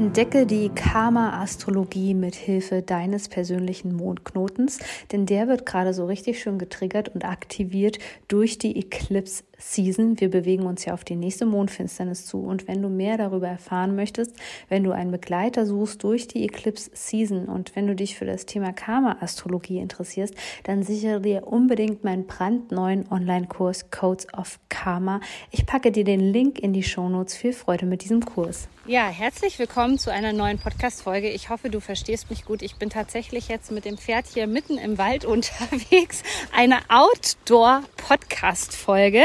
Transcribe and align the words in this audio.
Entdecke 0.00 0.46
die 0.46 0.70
Karma-Astrologie 0.70 2.14
mit 2.14 2.34
Hilfe 2.34 2.80
deines 2.80 3.28
persönlichen 3.28 3.94
Mondknotens, 3.94 4.78
denn 5.12 5.26
der 5.26 5.46
wird 5.46 5.66
gerade 5.66 5.92
so 5.92 6.06
richtig 6.06 6.40
schön 6.40 6.58
getriggert 6.58 7.10
und 7.10 7.26
aktiviert 7.26 7.98
durch 8.26 8.56
die 8.56 8.78
Eclipse 8.78 9.44
Season. 9.60 10.18
Wir 10.20 10.30
bewegen 10.30 10.64
uns 10.64 10.84
ja 10.84 10.94
auf 10.94 11.04
die 11.04 11.16
nächste 11.16 11.46
Mondfinsternis 11.46 12.26
zu. 12.26 12.38
Und 12.38 12.66
wenn 12.66 12.82
du 12.82 12.88
mehr 12.88 13.18
darüber 13.18 13.48
erfahren 13.48 13.94
möchtest, 13.94 14.34
wenn 14.68 14.82
du 14.82 14.92
einen 14.92 15.10
Begleiter 15.10 15.66
suchst 15.66 16.02
durch 16.02 16.28
die 16.28 16.44
Eclipse 16.44 16.90
Season 16.94 17.46
und 17.46 17.76
wenn 17.76 17.86
du 17.86 17.94
dich 17.94 18.16
für 18.16 18.24
das 18.24 18.46
Thema 18.46 18.72
Karma-Astrologie 18.72 19.78
interessierst, 19.78 20.34
dann 20.64 20.82
sichere 20.82 21.20
dir 21.20 21.46
unbedingt 21.46 22.04
meinen 22.04 22.26
brandneuen 22.26 23.06
Online-Kurs 23.10 23.90
Codes 23.90 24.26
of 24.36 24.58
Karma. 24.68 25.20
Ich 25.50 25.66
packe 25.66 25.92
dir 25.92 26.04
den 26.04 26.20
Link 26.20 26.58
in 26.58 26.72
die 26.72 26.82
Shownotes. 26.82 27.36
Viel 27.36 27.52
Freude 27.52 27.86
mit 27.86 28.02
diesem 28.02 28.24
Kurs. 28.24 28.68
Ja, 28.86 29.08
herzlich 29.08 29.58
willkommen 29.58 29.98
zu 29.98 30.10
einer 30.10 30.32
neuen 30.32 30.58
Podcast-Folge. 30.58 31.28
Ich 31.28 31.50
hoffe, 31.50 31.70
du 31.70 31.80
verstehst 31.80 32.30
mich 32.30 32.44
gut. 32.44 32.62
Ich 32.62 32.76
bin 32.76 32.90
tatsächlich 32.90 33.48
jetzt 33.48 33.70
mit 33.70 33.84
dem 33.84 33.98
Pferd 33.98 34.26
hier 34.26 34.46
mitten 34.46 34.78
im 34.78 34.96
Wald 34.98 35.24
unterwegs. 35.26 36.22
Eine 36.52 36.78
Outdoor-Podcast-Folge. 36.88 39.24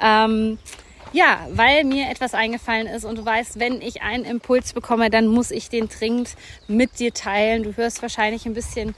Ähm, 0.00 0.58
ja, 1.12 1.46
weil 1.50 1.84
mir 1.84 2.10
etwas 2.10 2.34
eingefallen 2.34 2.86
ist 2.86 3.04
und 3.04 3.16
du 3.18 3.24
weißt, 3.24 3.58
wenn 3.58 3.80
ich 3.80 4.02
einen 4.02 4.24
Impuls 4.24 4.72
bekomme, 4.72 5.08
dann 5.08 5.26
muss 5.28 5.50
ich 5.50 5.68
den 5.68 5.88
dringend 5.88 6.36
mit 6.68 6.98
dir 6.98 7.14
teilen. 7.14 7.62
Du 7.62 7.76
hörst 7.76 8.02
wahrscheinlich 8.02 8.44
ein 8.44 8.54
bisschen 8.54 8.94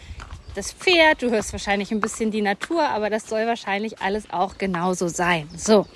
das 0.58 0.72
Pferd, 0.72 1.22
du 1.22 1.30
hörst 1.30 1.52
wahrscheinlich 1.52 1.92
ein 1.92 2.00
bisschen 2.00 2.32
die 2.32 2.42
Natur, 2.42 2.82
aber 2.82 3.10
das 3.10 3.28
soll 3.28 3.46
wahrscheinlich 3.46 4.00
alles 4.00 4.30
auch 4.30 4.58
genauso 4.58 5.06
sein. 5.06 5.48
So, 5.56 5.86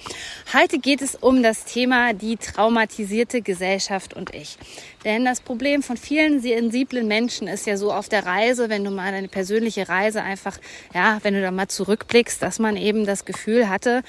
heute 0.53 0.79
geht 0.79 1.03
es 1.03 1.17
um 1.17 1.43
das 1.43 1.65
Thema 1.65 2.13
die 2.13 2.37
traumatisierte 2.37 3.43
Gesellschaft 3.43 4.15
und 4.15 4.33
ich. 4.33 4.59
Denn 5.05 5.25
das 5.25 5.41
Problem 5.41 5.83
von 5.83 5.97
vielen 5.97 6.41
sensiblen 6.41 7.09
Menschen 7.09 7.49
ist 7.49 7.67
ja 7.67 7.77
so 7.77 7.93
auf 7.93 8.09
der 8.09 8.25
Reise, 8.25 8.69
wenn 8.69 8.85
du 8.85 8.93
mal 8.93 9.13
eine 9.13 9.27
persönliche 9.27 9.89
Reise 9.89 10.23
einfach, 10.23 10.59
ja, 10.95 11.19
wenn 11.23 11.35
du 11.35 11.43
da 11.43 11.51
mal 11.51 11.67
zurückblickst, 11.67 12.41
dass 12.41 12.61
man 12.61 12.77
eben 12.77 13.05
das 13.05 13.25
Gefühl 13.25 13.69
hatte, 13.69 14.05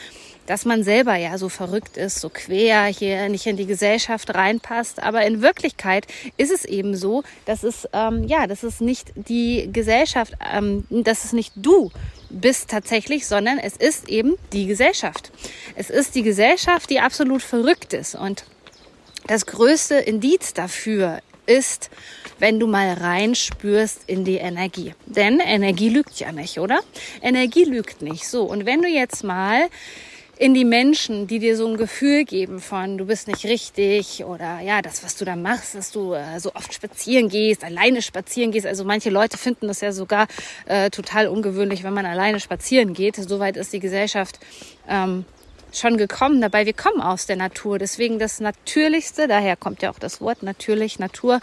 dass 0.45 0.65
man 0.65 0.83
selber 0.83 1.15
ja 1.15 1.37
so 1.37 1.49
verrückt 1.49 1.97
ist, 1.97 2.19
so 2.19 2.29
quer 2.29 2.85
hier 2.85 3.29
nicht 3.29 3.45
in 3.45 3.57
die 3.57 3.65
Gesellschaft 3.65 4.33
reinpasst. 4.33 5.01
Aber 5.01 5.25
in 5.25 5.41
Wirklichkeit 5.41 6.07
ist 6.37 6.51
es 6.51 6.65
eben 6.65 6.95
so, 6.95 7.23
dass 7.45 7.63
es 7.63 7.87
ähm, 7.93 8.25
ja, 8.27 8.47
dass 8.47 8.63
es 8.63 8.81
nicht 8.81 9.11
die 9.15 9.69
Gesellschaft, 9.71 10.33
ähm, 10.53 10.85
dass 10.89 11.25
es 11.25 11.33
nicht 11.33 11.53
du 11.55 11.91
bist 12.29 12.69
tatsächlich, 12.69 13.27
sondern 13.27 13.59
es 13.59 13.77
ist 13.77 14.09
eben 14.09 14.35
die 14.51 14.65
Gesellschaft. 14.65 15.31
Es 15.75 15.89
ist 15.89 16.15
die 16.15 16.23
Gesellschaft, 16.23 16.89
die 16.89 16.99
absolut 16.99 17.41
verrückt 17.41 17.93
ist. 17.93 18.15
Und 18.15 18.45
das 19.27 19.45
größte 19.45 19.95
Indiz 19.95 20.53
dafür 20.53 21.19
ist, 21.45 21.89
wenn 22.39 22.59
du 22.59 22.67
mal 22.67 22.93
reinspürst 22.93 24.01
in 24.07 24.25
die 24.25 24.37
Energie. 24.37 24.93
Denn 25.05 25.39
Energie 25.39 25.89
lügt 25.89 26.19
ja 26.19 26.31
nicht, 26.31 26.59
oder? 26.59 26.79
Energie 27.21 27.65
lügt 27.65 28.01
nicht. 28.01 28.27
So, 28.27 28.43
und 28.43 28.65
wenn 28.65 28.81
du 28.81 28.87
jetzt 28.87 29.23
mal 29.23 29.69
in 30.43 30.53
die 30.53 30.65
Menschen, 30.65 31.25
die 31.25 31.39
dir 31.39 31.55
so 31.55 31.65
ein 31.65 31.77
Gefühl 31.77 32.25
geben 32.25 32.59
von, 32.59 32.97
du 32.97 33.05
bist 33.05 33.29
nicht 33.29 33.45
richtig 33.45 34.25
oder 34.25 34.59
ja, 34.59 34.81
das, 34.81 35.01
was 35.01 35.15
du 35.15 35.23
da 35.23 35.37
machst, 35.37 35.73
dass 35.73 35.89
du 35.89 36.15
äh, 36.15 36.37
so 36.37 36.53
oft 36.53 36.73
spazieren 36.73 37.29
gehst, 37.29 37.63
alleine 37.63 38.01
spazieren 38.01 38.51
gehst. 38.51 38.67
Also 38.67 38.83
manche 38.83 39.09
Leute 39.09 39.37
finden 39.37 39.69
das 39.69 39.79
ja 39.79 39.93
sogar 39.93 40.27
äh, 40.65 40.89
total 40.89 41.29
ungewöhnlich, 41.29 41.85
wenn 41.85 41.93
man 41.93 42.05
alleine 42.05 42.41
spazieren 42.41 42.93
geht. 42.93 43.15
Soweit 43.15 43.55
ist 43.55 43.71
die 43.71 43.79
Gesellschaft 43.79 44.37
ähm, 44.89 45.23
schon 45.71 45.95
gekommen. 45.95 46.41
Dabei, 46.41 46.65
wir 46.65 46.73
kommen 46.73 46.99
aus 46.99 47.25
der 47.25 47.37
Natur. 47.37 47.79
Deswegen 47.79 48.19
das 48.19 48.41
Natürlichste, 48.41 49.29
daher 49.29 49.55
kommt 49.55 49.81
ja 49.81 49.91
auch 49.91 49.99
das 49.99 50.19
Wort 50.19 50.43
natürlich, 50.43 50.99
Natur. 50.99 51.39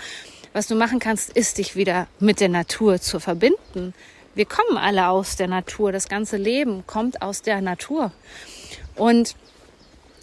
Was 0.52 0.66
du 0.66 0.74
machen 0.74 0.98
kannst, 0.98 1.30
ist 1.34 1.56
dich 1.56 1.74
wieder 1.74 2.06
mit 2.18 2.38
der 2.38 2.50
Natur 2.50 3.00
zu 3.00 3.18
verbinden. 3.18 3.94
Wir 4.34 4.44
kommen 4.44 4.78
alle 4.78 5.08
aus 5.08 5.36
der 5.36 5.48
Natur. 5.48 5.92
Das 5.92 6.08
ganze 6.08 6.36
Leben 6.36 6.84
kommt 6.86 7.20
aus 7.22 7.42
der 7.42 7.60
Natur. 7.60 8.12
Und 8.94 9.34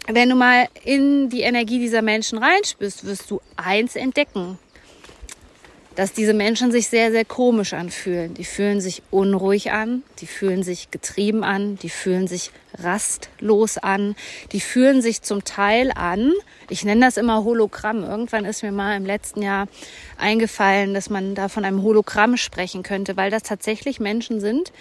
wenn 0.06 0.30
du 0.30 0.34
mal 0.34 0.68
in 0.84 1.28
die 1.28 1.42
Energie 1.42 1.78
dieser 1.78 2.00
Menschen 2.00 2.38
reinspürst, 2.38 3.04
wirst 3.04 3.30
du 3.30 3.40
eins 3.56 3.94
entdecken, 3.94 4.58
dass 5.98 6.12
diese 6.12 6.32
Menschen 6.32 6.70
sich 6.70 6.86
sehr, 6.86 7.10
sehr 7.10 7.24
komisch 7.24 7.72
anfühlen. 7.72 8.32
Die 8.32 8.44
fühlen 8.44 8.80
sich 8.80 9.02
unruhig 9.10 9.72
an, 9.72 10.04
die 10.20 10.28
fühlen 10.28 10.62
sich 10.62 10.92
getrieben 10.92 11.42
an, 11.42 11.74
die 11.74 11.90
fühlen 11.90 12.28
sich 12.28 12.52
rastlos 12.74 13.78
an, 13.78 14.14
die 14.52 14.60
fühlen 14.60 15.02
sich 15.02 15.22
zum 15.22 15.42
Teil 15.42 15.90
an. 15.90 16.34
Ich 16.70 16.84
nenne 16.84 17.04
das 17.04 17.16
immer 17.16 17.42
Hologramm. 17.42 18.04
Irgendwann 18.04 18.44
ist 18.44 18.62
mir 18.62 18.70
mal 18.70 18.96
im 18.96 19.06
letzten 19.06 19.42
Jahr 19.42 19.66
eingefallen, 20.18 20.94
dass 20.94 21.10
man 21.10 21.34
da 21.34 21.48
von 21.48 21.64
einem 21.64 21.82
Hologramm 21.82 22.36
sprechen 22.36 22.84
könnte, 22.84 23.16
weil 23.16 23.32
das 23.32 23.42
tatsächlich 23.42 23.98
Menschen 23.98 24.38
sind, 24.38 24.72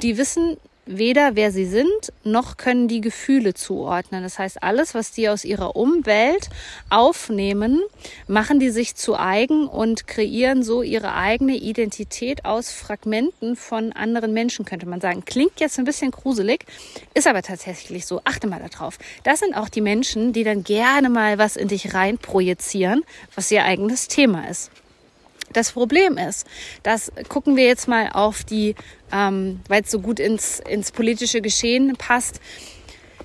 die 0.00 0.16
wissen 0.16 0.58
weder 0.86 1.36
wer 1.36 1.52
sie 1.52 1.64
sind, 1.64 2.12
noch 2.24 2.56
können 2.56 2.88
die 2.88 3.00
Gefühle 3.00 3.54
zuordnen. 3.54 4.22
Das 4.22 4.38
heißt, 4.38 4.62
alles, 4.62 4.94
was 4.94 5.12
die 5.12 5.28
aus 5.28 5.44
ihrer 5.44 5.76
Umwelt 5.76 6.48
aufnehmen, 6.90 7.80
machen 8.26 8.58
die 8.58 8.70
sich 8.70 8.96
zu 8.96 9.16
eigen 9.16 9.68
und 9.68 10.06
kreieren 10.06 10.62
so 10.62 10.82
ihre 10.82 11.14
eigene 11.14 11.56
Identität 11.56 12.44
aus 12.44 12.72
Fragmenten 12.72 13.54
von 13.56 13.92
anderen 13.92 14.32
Menschen, 14.32 14.64
könnte 14.64 14.86
man 14.86 15.00
sagen. 15.00 15.24
Klingt 15.24 15.60
jetzt 15.60 15.78
ein 15.78 15.84
bisschen 15.84 16.10
gruselig, 16.10 16.64
ist 17.14 17.28
aber 17.28 17.42
tatsächlich 17.42 18.06
so. 18.06 18.20
Achte 18.24 18.46
mal 18.46 18.62
darauf. 18.70 18.98
Das 19.22 19.40
sind 19.40 19.54
auch 19.54 19.68
die 19.68 19.80
Menschen, 19.80 20.32
die 20.32 20.44
dann 20.44 20.64
gerne 20.64 21.08
mal 21.08 21.38
was 21.38 21.56
in 21.56 21.68
dich 21.68 21.94
rein 21.94 22.18
projizieren, 22.18 23.04
was 23.34 23.50
ihr 23.50 23.64
eigenes 23.64 24.08
Thema 24.08 24.48
ist. 24.48 24.70
Das 25.52 25.72
Problem 25.72 26.18
ist, 26.18 26.46
das 26.82 27.12
gucken 27.28 27.56
wir 27.56 27.64
jetzt 27.64 27.88
mal 27.88 28.10
auf 28.12 28.44
die, 28.44 28.74
ähm, 29.12 29.60
weil 29.68 29.82
es 29.82 29.90
so 29.90 30.00
gut 30.00 30.20
ins, 30.20 30.60
ins 30.60 30.92
politische 30.92 31.40
Geschehen 31.40 31.94
passt, 31.96 32.40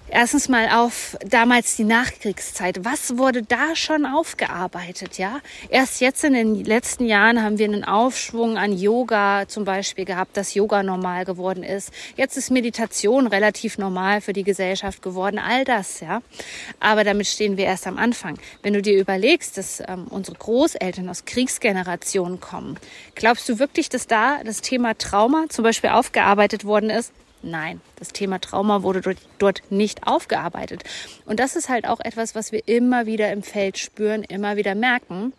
erstens 0.09 0.49
mal 0.49 0.69
auf 0.69 1.17
damals 1.25 1.75
die 1.75 1.83
Nachkriegszeit. 1.83 2.83
Was 2.83 3.17
wurde 3.17 3.43
da 3.43 3.75
schon 3.75 4.05
aufgearbeitet, 4.05 5.17
ja? 5.17 5.39
Erst 5.69 6.01
jetzt 6.01 6.23
in 6.23 6.33
den 6.33 6.63
letzten 6.63 7.05
Jahren 7.05 7.41
haben 7.41 7.57
wir 7.57 7.65
einen 7.65 7.83
Aufschwung 7.83 8.57
an 8.57 8.71
Yoga 8.71 9.47
zum 9.47 9.65
Beispiel 9.65 10.05
gehabt, 10.05 10.37
dass 10.37 10.53
Yoga 10.53 10.83
normal 10.83 11.25
geworden 11.25 11.63
ist. 11.63 11.91
Jetzt 12.15 12.37
ist 12.37 12.51
Meditation 12.51 13.27
relativ 13.27 13.77
normal 13.77 14.21
für 14.21 14.33
die 14.33 14.43
Gesellschaft 14.43 15.01
geworden. 15.01 15.39
All 15.39 15.65
das, 15.65 15.99
ja? 15.99 16.21
Aber 16.79 17.03
damit 17.03 17.27
stehen 17.27 17.57
wir 17.57 17.65
erst 17.65 17.87
am 17.87 17.97
Anfang. 17.97 18.37
Wenn 18.61 18.73
du 18.73 18.81
dir 18.81 18.99
überlegst, 18.99 19.57
dass 19.57 19.81
ähm, 19.87 20.07
unsere 20.09 20.37
Großeltern 20.37 21.09
aus 21.09 21.25
Kriegsgenerationen 21.25 22.39
kommen, 22.39 22.77
glaubst 23.15 23.47
du 23.49 23.59
wirklich, 23.59 23.89
dass 23.89 24.07
da 24.07 24.43
das 24.43 24.61
Thema 24.61 24.97
Trauma 24.97 25.45
zum 25.49 25.63
Beispiel 25.63 25.89
aufgearbeitet 25.89 26.65
worden 26.65 26.89
ist? 26.89 27.11
Nein, 27.43 27.81
das 27.97 28.09
Thema 28.09 28.39
Trauma 28.39 28.83
wurde 28.83 29.15
dort 29.37 29.61
nicht 29.69 30.07
aufgearbeitet. 30.07 30.83
Und 31.25 31.39
das 31.39 31.55
ist 31.55 31.69
halt 31.69 31.87
auch 31.87 31.99
etwas, 31.99 32.35
was 32.35 32.51
wir 32.51 32.67
immer 32.67 33.05
wieder 33.05 33.31
im 33.31 33.43
Feld 33.43 33.77
spüren, 33.77 34.23
immer 34.23 34.57
wieder 34.57 34.75
merken, 34.75 35.33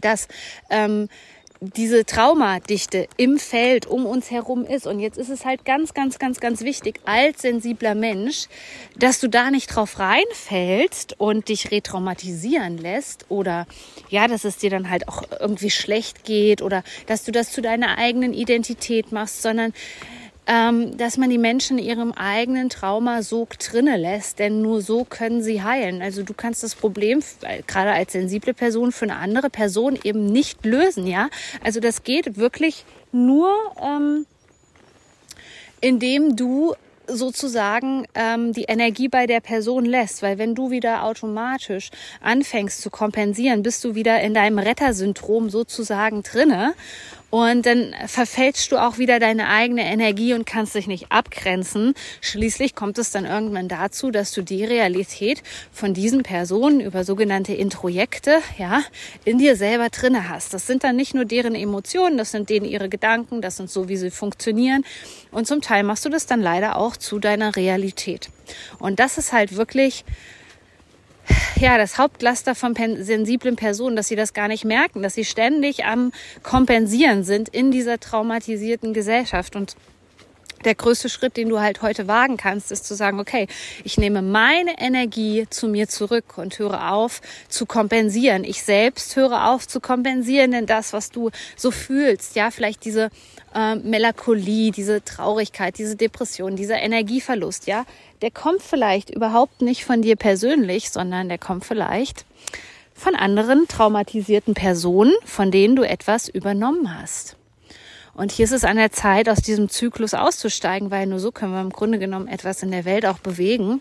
dass 0.00 0.26
ähm, 0.70 1.08
diese 1.62 2.04
Traumadichte 2.04 3.06
im 3.16 3.38
Feld 3.38 3.86
um 3.86 4.04
uns 4.04 4.32
herum 4.32 4.64
ist. 4.64 4.88
Und 4.88 4.98
jetzt 4.98 5.16
ist 5.16 5.28
es 5.28 5.44
halt 5.44 5.64
ganz, 5.64 5.94
ganz, 5.94 6.18
ganz, 6.18 6.40
ganz 6.40 6.62
wichtig 6.62 7.00
als 7.04 7.42
sensibler 7.42 7.94
Mensch, 7.94 8.48
dass 8.96 9.20
du 9.20 9.28
da 9.28 9.52
nicht 9.52 9.68
drauf 9.68 10.00
reinfällst 10.00 11.20
und 11.20 11.48
dich 11.48 11.70
retraumatisieren 11.70 12.78
lässt 12.78 13.26
oder 13.28 13.68
ja, 14.08 14.26
dass 14.26 14.44
es 14.44 14.56
dir 14.56 14.70
dann 14.70 14.90
halt 14.90 15.06
auch 15.06 15.22
irgendwie 15.38 15.70
schlecht 15.70 16.24
geht 16.24 16.62
oder 16.62 16.82
dass 17.06 17.22
du 17.22 17.30
das 17.30 17.52
zu 17.52 17.62
deiner 17.62 17.96
eigenen 17.96 18.34
Identität 18.34 19.12
machst, 19.12 19.42
sondern 19.42 19.72
ähm, 20.46 20.96
dass 20.96 21.16
man 21.18 21.30
die 21.30 21.38
Menschen 21.38 21.78
in 21.78 21.84
ihrem 21.84 22.12
eigenen 22.12 22.68
Traumasog 22.68 23.58
drinne 23.58 23.96
lässt, 23.96 24.38
denn 24.38 24.60
nur 24.60 24.82
so 24.82 25.04
können 25.04 25.42
sie 25.42 25.62
heilen. 25.62 26.02
Also 26.02 26.22
du 26.22 26.34
kannst 26.34 26.62
das 26.62 26.74
Problem 26.74 27.22
gerade 27.66 27.92
als 27.92 28.12
sensible 28.12 28.52
Person 28.54 28.90
für 28.90 29.04
eine 29.04 29.16
andere 29.16 29.50
Person 29.50 29.98
eben 30.02 30.26
nicht 30.26 30.64
lösen, 30.64 31.06
ja. 31.06 31.28
Also 31.62 31.80
das 31.80 32.02
geht 32.02 32.36
wirklich 32.36 32.84
nur, 33.12 33.52
ähm, 33.80 34.26
indem 35.80 36.34
du 36.34 36.74
sozusagen 37.06 38.06
ähm, 38.14 38.52
die 38.52 38.64
Energie 38.64 39.08
bei 39.08 39.26
der 39.26 39.40
Person 39.40 39.84
lässt, 39.84 40.22
weil 40.22 40.38
wenn 40.38 40.54
du 40.54 40.70
wieder 40.70 41.04
automatisch 41.04 41.90
anfängst 42.20 42.80
zu 42.80 42.90
kompensieren, 42.90 43.62
bist 43.62 43.84
du 43.84 43.94
wieder 43.94 44.20
in 44.20 44.34
deinem 44.34 44.58
Rettersyndrom 44.58 45.50
sozusagen 45.50 46.22
drinne 46.22 46.74
Und 47.32 47.64
dann 47.64 47.94
verfälschst 48.08 48.70
du 48.72 48.76
auch 48.76 48.98
wieder 48.98 49.18
deine 49.18 49.48
eigene 49.48 49.86
Energie 49.86 50.34
und 50.34 50.44
kannst 50.44 50.74
dich 50.74 50.86
nicht 50.86 51.10
abgrenzen. 51.10 51.94
Schließlich 52.20 52.74
kommt 52.74 52.98
es 52.98 53.10
dann 53.10 53.24
irgendwann 53.24 53.68
dazu, 53.68 54.10
dass 54.10 54.32
du 54.32 54.42
die 54.42 54.66
Realität 54.66 55.42
von 55.72 55.94
diesen 55.94 56.24
Personen 56.24 56.80
über 56.80 57.04
sogenannte 57.04 57.54
Introjekte, 57.54 58.40
ja, 58.58 58.82
in 59.24 59.38
dir 59.38 59.56
selber 59.56 59.88
drinne 59.88 60.28
hast. 60.28 60.52
Das 60.52 60.66
sind 60.66 60.84
dann 60.84 60.94
nicht 60.94 61.14
nur 61.14 61.24
deren 61.24 61.54
Emotionen, 61.54 62.18
das 62.18 62.32
sind 62.32 62.50
denen 62.50 62.66
ihre 62.66 62.90
Gedanken, 62.90 63.40
das 63.40 63.56
sind 63.56 63.70
so, 63.70 63.88
wie 63.88 63.96
sie 63.96 64.10
funktionieren. 64.10 64.84
Und 65.30 65.46
zum 65.46 65.62
Teil 65.62 65.84
machst 65.84 66.04
du 66.04 66.10
das 66.10 66.26
dann 66.26 66.42
leider 66.42 66.76
auch 66.76 66.98
zu 66.98 67.18
deiner 67.18 67.56
Realität. 67.56 68.28
Und 68.78 69.00
das 69.00 69.16
ist 69.16 69.32
halt 69.32 69.56
wirklich 69.56 70.04
ja, 71.56 71.78
das 71.78 71.98
Hauptlaster 71.98 72.54
von 72.54 72.74
sensiblen 72.74 73.56
Personen, 73.56 73.96
dass 73.96 74.08
sie 74.08 74.16
das 74.16 74.32
gar 74.32 74.48
nicht 74.48 74.64
merken, 74.64 75.02
dass 75.02 75.14
sie 75.14 75.24
ständig 75.24 75.84
am 75.84 76.12
Kompensieren 76.42 77.24
sind 77.24 77.48
in 77.48 77.70
dieser 77.70 78.00
traumatisierten 78.00 78.92
Gesellschaft. 78.92 79.56
Und 79.56 79.76
der 80.64 80.74
größte 80.74 81.08
Schritt, 81.08 81.36
den 81.36 81.48
du 81.48 81.60
halt 81.60 81.82
heute 81.82 82.08
wagen 82.08 82.36
kannst, 82.36 82.72
ist 82.72 82.86
zu 82.86 82.94
sagen, 82.94 83.20
okay, 83.20 83.46
ich 83.84 83.98
nehme 83.98 84.22
meine 84.22 84.78
Energie 84.78 85.46
zu 85.50 85.68
mir 85.68 85.88
zurück 85.88 86.38
und 86.38 86.58
höre 86.58 86.92
auf 86.92 87.20
zu 87.48 87.66
kompensieren. 87.66 88.44
Ich 88.44 88.62
selbst 88.62 89.16
höre 89.16 89.48
auf 89.48 89.66
zu 89.66 89.80
kompensieren, 89.80 90.52
denn 90.52 90.66
das, 90.66 90.92
was 90.92 91.10
du 91.10 91.30
so 91.56 91.70
fühlst, 91.70 92.36
ja, 92.36 92.50
vielleicht 92.50 92.84
diese 92.84 93.10
äh, 93.54 93.76
Melancholie, 93.76 94.70
diese 94.70 95.04
Traurigkeit, 95.04 95.78
diese 95.78 95.96
Depression, 95.96 96.56
dieser 96.56 96.78
Energieverlust, 96.78 97.66
ja, 97.66 97.84
der 98.22 98.30
kommt 98.30 98.62
vielleicht 98.62 99.10
überhaupt 99.10 99.62
nicht 99.62 99.84
von 99.84 100.02
dir 100.02 100.16
persönlich, 100.16 100.90
sondern 100.90 101.28
der 101.28 101.38
kommt 101.38 101.64
vielleicht 101.64 102.24
von 102.94 103.14
anderen 103.14 103.66
traumatisierten 103.68 104.54
Personen, 104.54 105.12
von 105.24 105.50
denen 105.50 105.76
du 105.76 105.82
etwas 105.82 106.28
übernommen 106.28 106.98
hast. 107.00 107.36
Und 108.14 108.30
hier 108.30 108.44
ist 108.44 108.52
es 108.52 108.64
an 108.64 108.76
der 108.76 108.92
Zeit, 108.92 109.28
aus 109.28 109.40
diesem 109.40 109.68
Zyklus 109.68 110.14
auszusteigen, 110.14 110.90
weil 110.90 111.06
nur 111.06 111.18
so 111.18 111.32
können 111.32 111.52
wir 111.52 111.60
im 111.60 111.70
Grunde 111.70 111.98
genommen 111.98 112.28
etwas 112.28 112.62
in 112.62 112.70
der 112.70 112.84
Welt 112.84 113.06
auch 113.06 113.18
bewegen 113.18 113.80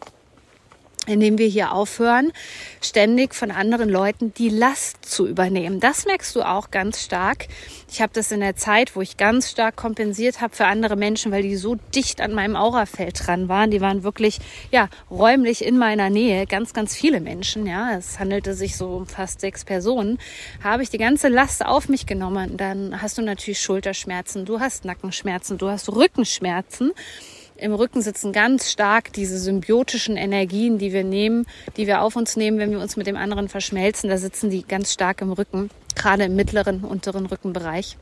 indem 1.08 1.40
wir 1.40 1.48
hier 1.48 1.74
aufhören, 1.74 2.32
ständig 2.80 3.34
von 3.34 3.50
anderen 3.50 3.90
Leuten 3.90 4.36
die 4.36 4.50
Last 4.50 5.04
zu 5.04 5.28
übernehmen. 5.28 5.80
Das 5.80 6.06
merkst 6.06 6.36
du 6.36 6.44
auch 6.44 6.70
ganz 6.70 7.02
stark. 7.02 7.48
Ich 7.92 8.02
habe 8.02 8.14
das 8.14 8.32
in 8.32 8.40
der 8.40 8.56
Zeit, 8.56 8.96
wo 8.96 9.02
ich 9.02 9.18
ganz 9.18 9.50
stark 9.50 9.76
kompensiert 9.76 10.42
habe 10.42 10.56
für 10.56 10.68
andere 10.68 10.96
Menschen, 10.96 11.32
weil 11.32 11.42
die 11.42 11.56
so 11.56 11.76
dicht 11.96 12.22
an 12.22 12.34
meinem 12.34 12.56
Aurafeld 12.56 13.26
dran 13.26 13.50
waren. 13.50 13.72
Die 13.72 13.82
waren 13.82 14.04
wirklich 14.04 14.38
ja 14.72 14.90
räumlich 15.10 15.66
in 15.66 15.78
meiner 15.78 16.12
Nähe, 16.12 16.46
ganz 16.46 16.72
ganz 16.72 16.96
viele 16.96 17.20
Menschen. 17.20 17.66
Ja, 17.66 17.98
es 17.98 18.20
handelte 18.20 18.54
sich 18.54 18.78
so 18.78 18.90
um 18.90 19.08
fast 19.08 19.42
sechs 19.42 19.66
Personen. 19.66 20.20
Habe 20.64 20.84
ich 20.84 20.92
die 20.92 21.00
ganze 21.00 21.30
Last 21.30 21.66
auf 21.66 21.90
mich 21.90 22.06
genommen. 22.06 22.58
Dann 22.58 23.02
hast 23.02 23.18
du 23.18 23.24
natürlich 23.24 23.60
Schulterschmerzen, 23.60 24.46
du 24.46 24.60
hast 24.60 24.86
Nackenschmerzen, 24.86 25.58
du 25.58 25.68
hast 25.68 25.90
Rückenschmerzen 25.90 26.92
im 27.62 27.74
Rücken 27.74 28.02
sitzen 28.02 28.34
ganz 28.34 28.72
stark 28.72 29.14
diese 29.14 29.38
symbiotischen 29.38 30.18
Energien, 30.18 30.80
die 30.80 30.94
wir 30.94 31.04
nehmen, 31.04 31.46
die 31.78 31.88
wir 31.88 32.02
auf 32.02 32.16
uns 32.16 32.36
nehmen, 32.36 32.58
wenn 32.58 32.72
wir 32.72 32.80
uns 32.80 32.98
mit 32.98 33.08
dem 33.08 33.16
anderen 33.16 33.50
verschmelzen. 33.50 34.10
Da 34.10 34.18
sitzen 34.18 34.50
die 34.50 34.64
ganz 34.64 34.92
stark 34.92 35.22
im 35.22 35.32
Rücken, 35.32 35.70
gerade 35.96 36.24
im 36.24 36.36
mittleren, 36.36 36.84
unteren 36.84 37.28
Rückenbereich. 37.28 37.98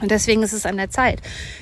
Und 0.00 0.10
deswegen 0.10 0.42
ist 0.42 0.52
es 0.52 0.66
an 0.66 0.76
der 0.76 0.90
Zeit, 0.90 1.20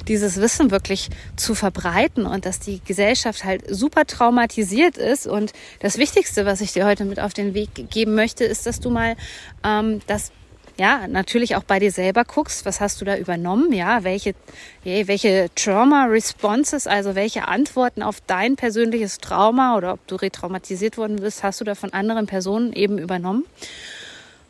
dieses 0.08 0.40
Wissen 0.40 0.70
wirklich 0.70 1.10
zu 1.36 1.54
verbreiten 1.54 2.26
und 2.26 2.46
dass 2.46 2.60
die 2.60 2.80
Gesellschaft 2.84 3.44
halt 3.44 3.62
super 3.68 4.06
traumatisiert 4.06 4.96
ist. 4.96 5.26
Und 5.26 5.52
das 5.80 5.98
Wichtigste, 5.98 6.46
was 6.46 6.60
ich 6.60 6.72
dir 6.72 6.86
heute 6.86 7.04
mit 7.04 7.20
auf 7.20 7.34
den 7.34 7.54
Weg 7.54 7.90
geben 7.90 8.14
möchte, 8.14 8.44
ist, 8.44 8.66
dass 8.66 8.80
du 8.80 8.90
mal 8.90 9.16
ähm, 9.64 10.00
das 10.06 10.32
ja, 10.78 11.06
natürlich 11.06 11.56
auch 11.56 11.64
bei 11.64 11.78
dir 11.78 11.90
selber 11.90 12.24
guckst, 12.24 12.64
was 12.64 12.80
hast 12.80 13.00
du 13.00 13.04
da 13.04 13.16
übernommen, 13.16 13.72
ja, 13.72 14.04
welche, 14.04 14.34
welche 14.84 15.50
Trauma 15.54 16.06
Responses, 16.06 16.86
also 16.86 17.14
welche 17.14 17.48
Antworten 17.48 18.02
auf 18.02 18.20
dein 18.26 18.56
persönliches 18.56 19.18
Trauma 19.18 19.76
oder 19.76 19.94
ob 19.94 20.06
du 20.06 20.16
retraumatisiert 20.16 20.96
worden 20.96 21.16
bist, 21.16 21.42
hast 21.42 21.60
du 21.60 21.64
da 21.64 21.74
von 21.74 21.92
anderen 21.92 22.26
Personen 22.26 22.72
eben 22.72 22.98
übernommen. 22.98 23.44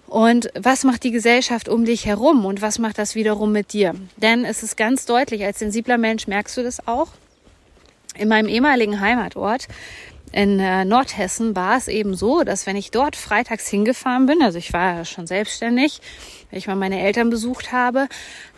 Und 0.06 0.50
was 0.54 0.84
macht 0.84 1.04
die 1.04 1.10
Gesellschaft 1.10 1.70
um 1.70 1.86
dich 1.86 2.04
herum 2.04 2.44
und 2.44 2.60
was 2.60 2.78
macht 2.78 2.98
das 2.98 3.14
wiederum 3.14 3.50
mit 3.50 3.72
dir? 3.72 3.94
Denn 4.16 4.44
es 4.44 4.62
ist 4.62 4.76
ganz 4.76 5.06
deutlich, 5.06 5.42
als 5.44 5.58
sensibler 5.58 5.96
Mensch 5.96 6.26
merkst 6.26 6.56
du 6.56 6.62
das 6.62 6.86
auch. 6.86 7.08
In 8.18 8.28
meinem 8.28 8.46
ehemaligen 8.46 9.00
Heimatort 9.00 9.68
in 10.32 10.58
äh, 10.58 10.84
Nordhessen 10.84 11.54
war 11.54 11.76
es 11.76 11.88
eben 11.88 12.14
so, 12.14 12.42
dass 12.42 12.66
wenn 12.66 12.76
ich 12.76 12.90
dort 12.90 13.16
freitags 13.16 13.68
hingefahren 13.68 14.26
bin, 14.26 14.42
also 14.42 14.58
ich 14.58 14.72
war 14.72 15.04
schon 15.04 15.26
selbstständig, 15.26 16.00
wenn 16.50 16.58
ich 16.58 16.66
mal 16.66 16.76
meine 16.76 17.00
Eltern 17.00 17.30
besucht 17.30 17.72
habe, 17.72 18.08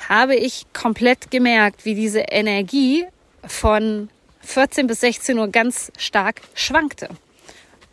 habe 0.08 0.36
ich 0.36 0.66
komplett 0.72 1.30
gemerkt, 1.30 1.84
wie 1.84 1.94
diese 1.94 2.20
Energie 2.20 3.04
von 3.46 4.08
14 4.40 4.86
bis 4.86 5.00
16 5.00 5.38
Uhr 5.38 5.48
ganz 5.48 5.90
stark 5.96 6.42
schwankte. 6.54 7.08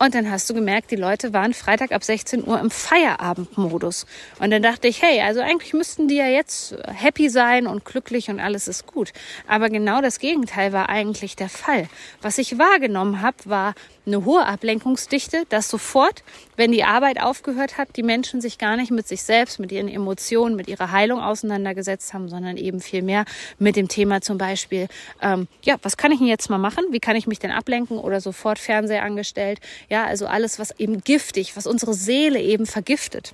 Und 0.01 0.15
dann 0.15 0.31
hast 0.31 0.49
du 0.49 0.55
gemerkt, 0.55 0.89
die 0.89 0.95
Leute 0.95 1.31
waren 1.31 1.53
Freitag 1.53 1.91
ab 1.91 2.03
16 2.03 2.47
Uhr 2.47 2.59
im 2.59 2.71
Feierabendmodus. 2.71 4.07
Und 4.39 4.49
dann 4.49 4.63
dachte 4.63 4.87
ich, 4.87 5.03
hey, 5.03 5.21
also 5.21 5.41
eigentlich 5.41 5.73
müssten 5.73 6.07
die 6.07 6.15
ja 6.15 6.25
jetzt 6.25 6.75
happy 6.87 7.29
sein 7.29 7.67
und 7.67 7.85
glücklich 7.85 8.27
und 8.31 8.39
alles 8.39 8.67
ist 8.67 8.87
gut. 8.87 9.13
Aber 9.47 9.69
genau 9.69 10.01
das 10.01 10.17
Gegenteil 10.17 10.73
war 10.73 10.89
eigentlich 10.89 11.35
der 11.35 11.49
Fall. 11.49 11.87
Was 12.19 12.39
ich 12.39 12.57
wahrgenommen 12.57 13.21
habe, 13.21 13.37
war 13.45 13.75
eine 14.05 14.25
hohe 14.25 14.45
Ablenkungsdichte, 14.45 15.43
dass 15.49 15.69
sofort, 15.69 16.23
wenn 16.55 16.71
die 16.71 16.83
Arbeit 16.83 17.21
aufgehört 17.21 17.77
hat, 17.77 17.95
die 17.95 18.03
Menschen 18.03 18.41
sich 18.41 18.57
gar 18.57 18.75
nicht 18.75 18.91
mit 18.91 19.07
sich 19.07 19.23
selbst, 19.23 19.59
mit 19.59 19.71
ihren 19.71 19.87
Emotionen, 19.87 20.55
mit 20.55 20.67
ihrer 20.67 20.91
Heilung 20.91 21.21
auseinandergesetzt 21.21 22.13
haben, 22.13 22.29
sondern 22.29 22.57
eben 22.57 22.79
viel 22.79 23.01
mehr 23.03 23.25
mit 23.59 23.75
dem 23.75 23.87
Thema 23.87 24.21
zum 24.21 24.37
Beispiel, 24.37 24.87
ähm, 25.21 25.47
ja, 25.63 25.75
was 25.83 25.97
kann 25.97 26.11
ich 26.11 26.19
denn 26.19 26.27
jetzt 26.27 26.49
mal 26.49 26.57
machen? 26.57 26.85
Wie 26.91 26.99
kann 26.99 27.15
ich 27.15 27.27
mich 27.27 27.39
denn 27.39 27.51
ablenken? 27.51 27.97
Oder 27.99 28.21
sofort 28.21 28.59
Fernseher 28.59 29.03
angestellt. 29.03 29.59
Ja, 29.89 30.05
also 30.05 30.25
alles, 30.25 30.57
was 30.57 30.71
eben 30.79 31.01
giftig, 31.01 31.55
was 31.55 31.67
unsere 31.67 31.93
Seele 31.93 32.41
eben 32.41 32.65
vergiftet. 32.65 33.33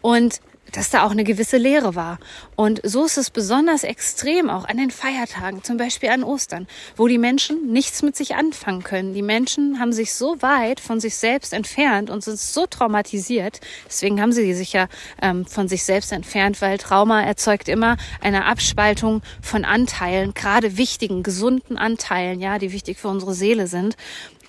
Und 0.00 0.40
dass 0.72 0.90
da 0.90 1.04
auch 1.04 1.10
eine 1.10 1.24
gewisse 1.24 1.56
Leere 1.56 1.94
war. 1.94 2.18
Und 2.56 2.80
so 2.84 3.04
ist 3.04 3.18
es 3.18 3.30
besonders 3.30 3.84
extrem 3.84 4.50
auch 4.50 4.64
an 4.64 4.76
den 4.76 4.90
Feiertagen, 4.90 5.62
zum 5.62 5.76
Beispiel 5.76 6.10
an 6.10 6.24
Ostern, 6.24 6.66
wo 6.96 7.08
die 7.08 7.18
Menschen 7.18 7.72
nichts 7.72 8.02
mit 8.02 8.16
sich 8.16 8.34
anfangen 8.34 8.82
können. 8.82 9.14
Die 9.14 9.22
Menschen 9.22 9.80
haben 9.80 9.92
sich 9.92 10.14
so 10.14 10.40
weit 10.42 10.80
von 10.80 11.00
sich 11.00 11.16
selbst 11.16 11.52
entfernt 11.52 12.10
und 12.10 12.22
sind 12.22 12.38
so 12.38 12.66
traumatisiert. 12.66 13.60
Deswegen 13.86 14.20
haben 14.20 14.32
sie 14.32 14.54
sich 14.54 14.72
ja 14.72 14.88
ähm, 15.22 15.46
von 15.46 15.68
sich 15.68 15.84
selbst 15.84 16.12
entfernt, 16.12 16.60
weil 16.60 16.78
Trauma 16.78 17.22
erzeugt 17.22 17.68
immer 17.68 17.96
eine 18.20 18.44
Abspaltung 18.44 19.22
von 19.40 19.64
Anteilen, 19.64 20.34
gerade 20.34 20.76
wichtigen, 20.76 21.22
gesunden 21.22 21.76
Anteilen, 21.76 22.40
ja, 22.40 22.58
die 22.58 22.72
wichtig 22.72 22.98
für 22.98 23.08
unsere 23.08 23.34
Seele 23.34 23.66
sind. 23.66 23.96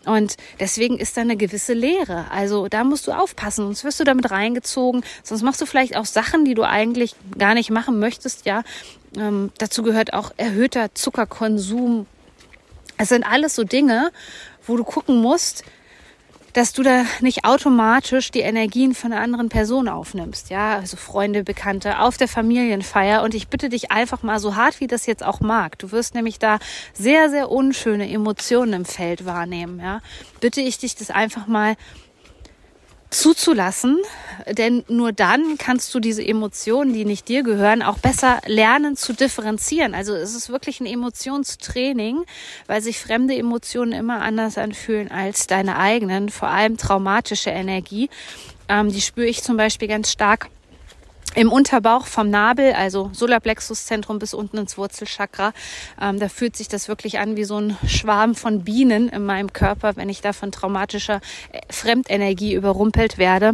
Und 0.05 0.37
deswegen 0.59 0.97
ist 0.97 1.15
da 1.15 1.21
eine 1.21 1.37
gewisse 1.37 1.73
Lehre. 1.73 2.25
Also 2.31 2.67
da 2.67 2.83
musst 2.83 3.07
du 3.07 3.11
aufpassen, 3.11 3.65
sonst 3.65 3.83
wirst 3.83 3.99
du 3.99 4.03
damit 4.03 4.31
reingezogen, 4.31 5.03
sonst 5.23 5.43
machst 5.43 5.61
du 5.61 5.65
vielleicht 5.65 5.95
auch 5.95 6.05
Sachen, 6.05 6.43
die 6.43 6.55
du 6.55 6.63
eigentlich 6.63 7.15
gar 7.37 7.53
nicht 7.53 7.69
machen 7.69 7.99
möchtest, 7.99 8.45
ja. 8.45 8.63
Ähm, 9.15 9.51
dazu 9.57 9.83
gehört 9.83 10.13
auch 10.13 10.31
erhöhter 10.37 10.95
Zuckerkonsum. 10.95 12.07
Es 12.97 13.09
sind 13.09 13.23
alles 13.23 13.55
so 13.55 13.63
Dinge, 13.63 14.11
wo 14.65 14.77
du 14.77 14.83
gucken 14.83 15.21
musst, 15.21 15.63
dass 16.53 16.73
du 16.73 16.83
da 16.83 17.05
nicht 17.21 17.45
automatisch 17.45 18.31
die 18.31 18.41
Energien 18.41 18.93
von 18.93 19.11
einer 19.11 19.21
anderen 19.21 19.49
Person 19.49 19.87
aufnimmst, 19.87 20.49
ja, 20.49 20.75
also 20.75 20.97
Freunde, 20.97 21.43
Bekannte 21.43 21.99
auf 21.99 22.17
der 22.17 22.27
Familienfeier 22.27 23.23
und 23.23 23.33
ich 23.33 23.47
bitte 23.47 23.69
dich 23.69 23.91
einfach 23.91 24.23
mal 24.23 24.39
so 24.39 24.55
hart 24.55 24.79
wie 24.79 24.87
das 24.87 25.05
jetzt 25.05 25.23
auch 25.23 25.39
mag. 25.39 25.77
Du 25.79 25.91
wirst 25.91 26.15
nämlich 26.15 26.39
da 26.39 26.59
sehr 26.93 27.29
sehr 27.29 27.51
unschöne 27.51 28.09
Emotionen 28.09 28.73
im 28.73 28.85
Feld 28.85 29.25
wahrnehmen, 29.25 29.79
ja. 29.79 30.01
Bitte 30.39 30.61
ich 30.61 30.77
dich 30.77 30.95
das 30.95 31.09
einfach 31.09 31.47
mal 31.47 31.75
zuzulassen, 33.11 33.99
denn 34.49 34.83
nur 34.87 35.11
dann 35.11 35.57
kannst 35.57 35.93
du 35.93 35.99
diese 35.99 36.25
Emotionen, 36.25 36.93
die 36.93 37.05
nicht 37.05 37.27
dir 37.27 37.43
gehören, 37.43 37.83
auch 37.83 37.99
besser 37.99 38.39
lernen 38.45 38.95
zu 38.95 39.13
differenzieren. 39.13 39.93
Also 39.93 40.13
es 40.15 40.33
ist 40.33 40.49
wirklich 40.49 40.79
ein 40.79 40.85
Emotionstraining, 40.85 42.23
weil 42.67 42.81
sich 42.81 42.99
fremde 42.99 43.35
Emotionen 43.35 43.91
immer 43.91 44.21
anders 44.21 44.57
anfühlen 44.57 45.11
als 45.11 45.45
deine 45.45 45.77
eigenen, 45.77 46.29
vor 46.29 46.47
allem 46.47 46.77
traumatische 46.77 47.49
Energie. 47.49 48.09
Ähm, 48.69 48.91
die 48.91 49.01
spüre 49.01 49.27
ich 49.27 49.43
zum 49.43 49.57
Beispiel 49.57 49.89
ganz 49.89 50.09
stark 50.09 50.49
im 51.35 51.51
Unterbauch 51.51 52.05
vom 52.05 52.29
Nabel, 52.29 52.73
also 52.73 53.09
Solarplexuszentrum 53.13 54.19
bis 54.19 54.33
unten 54.33 54.57
ins 54.57 54.77
Wurzelchakra. 54.77 55.53
Ähm, 56.01 56.19
da 56.19 56.29
fühlt 56.29 56.55
sich 56.55 56.67
das 56.67 56.87
wirklich 56.87 57.19
an 57.19 57.37
wie 57.37 57.43
so 57.43 57.57
ein 57.57 57.77
Schwarm 57.87 58.35
von 58.35 58.63
Bienen 58.63 59.09
in 59.09 59.25
meinem 59.25 59.53
Körper, 59.53 59.95
wenn 59.95 60.09
ich 60.09 60.21
da 60.21 60.33
von 60.33 60.51
traumatischer 60.51 61.21
äh, 61.51 61.61
Fremdenergie 61.69 62.53
überrumpelt 62.53 63.17
werde. 63.17 63.53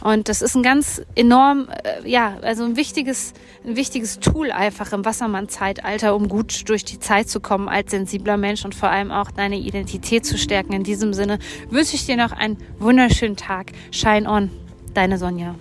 Und 0.00 0.28
das 0.28 0.42
ist 0.42 0.54
ein 0.54 0.62
ganz 0.62 1.02
enorm, 1.14 1.68
äh, 1.84 2.08
ja, 2.08 2.38
also 2.42 2.64
ein 2.64 2.76
wichtiges, 2.76 3.34
ein 3.64 3.76
wichtiges 3.76 4.20
Tool 4.20 4.50
einfach 4.50 4.92
im 4.92 5.04
Wassermann-Zeitalter, 5.04 6.14
um 6.14 6.28
gut 6.28 6.68
durch 6.68 6.84
die 6.84 6.98
Zeit 6.98 7.28
zu 7.28 7.40
kommen 7.40 7.68
als 7.68 7.90
sensibler 7.90 8.36
Mensch 8.36 8.64
und 8.64 8.74
vor 8.74 8.88
allem 8.88 9.10
auch 9.10 9.30
deine 9.30 9.58
Identität 9.58 10.24
zu 10.24 10.38
stärken. 10.38 10.72
In 10.72 10.84
diesem 10.84 11.12
Sinne 11.12 11.38
wünsche 11.68 11.94
ich 11.94 12.06
dir 12.06 12.16
noch 12.16 12.32
einen 12.32 12.56
wunderschönen 12.78 13.36
Tag. 13.36 13.72
Shine 13.90 14.28
on, 14.28 14.50
deine 14.94 15.18
Sonja. 15.18 15.54